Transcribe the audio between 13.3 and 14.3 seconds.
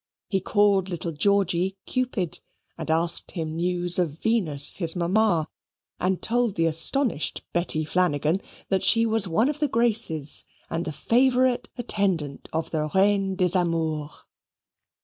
des Amours.